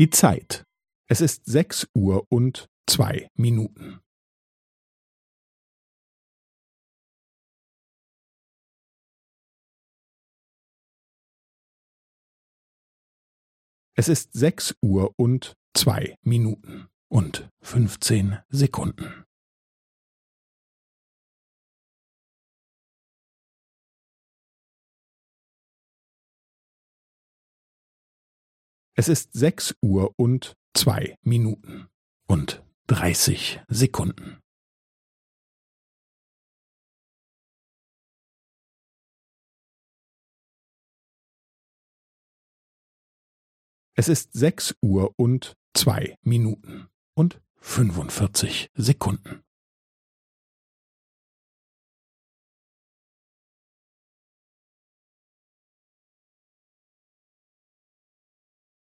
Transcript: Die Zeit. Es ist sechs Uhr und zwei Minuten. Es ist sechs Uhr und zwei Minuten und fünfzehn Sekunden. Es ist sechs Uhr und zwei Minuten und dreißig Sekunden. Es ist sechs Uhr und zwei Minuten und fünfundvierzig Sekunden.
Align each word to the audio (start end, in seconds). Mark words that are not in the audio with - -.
Die 0.00 0.08
Zeit. 0.08 0.64
Es 1.10 1.20
ist 1.20 1.44
sechs 1.44 1.86
Uhr 1.94 2.26
und 2.30 2.70
zwei 2.88 3.28
Minuten. 3.34 4.00
Es 13.94 14.08
ist 14.08 14.32
sechs 14.32 14.74
Uhr 14.80 15.12
und 15.18 15.52
zwei 15.76 16.16
Minuten 16.22 16.88
und 17.10 17.50
fünfzehn 17.60 18.38
Sekunden. 18.48 19.26
Es 29.00 29.08
ist 29.08 29.32
sechs 29.32 29.74
Uhr 29.80 30.12
und 30.18 30.58
zwei 30.74 31.16
Minuten 31.22 31.88
und 32.26 32.62
dreißig 32.86 33.62
Sekunden. 33.66 34.42
Es 43.94 44.10
ist 44.10 44.34
sechs 44.34 44.76
Uhr 44.82 45.14
und 45.16 45.56
zwei 45.72 46.18
Minuten 46.20 46.90
und 47.14 47.40
fünfundvierzig 47.56 48.70
Sekunden. 48.74 49.42